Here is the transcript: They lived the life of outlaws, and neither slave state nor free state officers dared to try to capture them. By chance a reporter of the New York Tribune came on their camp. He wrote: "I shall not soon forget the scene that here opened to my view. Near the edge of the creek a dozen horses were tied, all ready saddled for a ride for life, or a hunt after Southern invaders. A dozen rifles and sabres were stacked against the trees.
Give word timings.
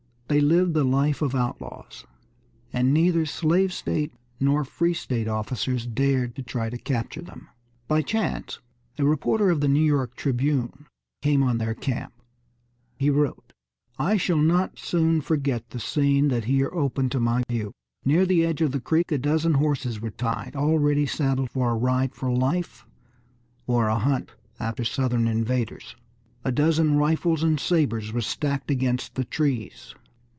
They 0.27 0.39
lived 0.39 0.75
the 0.75 0.85
life 0.85 1.21
of 1.21 1.35
outlaws, 1.35 2.05
and 2.71 2.93
neither 2.93 3.25
slave 3.25 3.73
state 3.73 4.13
nor 4.39 4.63
free 4.63 4.93
state 4.93 5.27
officers 5.27 5.85
dared 5.85 6.35
to 6.37 6.41
try 6.41 6.69
to 6.69 6.77
capture 6.77 7.21
them. 7.21 7.49
By 7.89 8.01
chance 8.01 8.59
a 8.97 9.03
reporter 9.03 9.49
of 9.49 9.59
the 9.59 9.67
New 9.67 9.83
York 9.83 10.15
Tribune 10.15 10.87
came 11.21 11.43
on 11.43 11.57
their 11.57 11.73
camp. 11.73 12.13
He 12.95 13.09
wrote: 13.09 13.51
"I 13.99 14.15
shall 14.15 14.37
not 14.37 14.79
soon 14.79 15.19
forget 15.19 15.71
the 15.71 15.81
scene 15.81 16.29
that 16.29 16.45
here 16.45 16.69
opened 16.71 17.11
to 17.11 17.19
my 17.19 17.43
view. 17.49 17.73
Near 18.05 18.25
the 18.25 18.45
edge 18.45 18.61
of 18.61 18.71
the 18.71 18.79
creek 18.79 19.11
a 19.11 19.17
dozen 19.17 19.55
horses 19.55 19.99
were 19.99 20.11
tied, 20.11 20.55
all 20.55 20.79
ready 20.79 21.05
saddled 21.05 21.51
for 21.51 21.71
a 21.71 21.75
ride 21.75 22.15
for 22.15 22.31
life, 22.31 22.87
or 23.67 23.89
a 23.89 23.99
hunt 23.99 24.31
after 24.61 24.85
Southern 24.85 25.27
invaders. 25.27 25.97
A 26.45 26.53
dozen 26.53 26.95
rifles 26.95 27.43
and 27.43 27.59
sabres 27.59 28.13
were 28.13 28.21
stacked 28.21 28.71
against 28.71 29.15
the 29.15 29.25
trees. 29.25 29.93